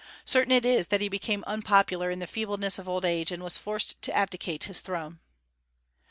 [0.25, 3.55] Certain it is that he became unpopular in the feebleness of old age, and was
[3.55, 5.19] forced to abdicate his throne.